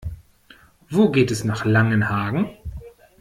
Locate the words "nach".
1.43-1.63